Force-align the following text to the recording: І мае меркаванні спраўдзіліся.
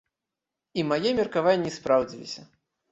І 0.79 0.87
мае 0.93 1.11
меркаванні 1.21 1.77
спраўдзіліся. 1.81 2.51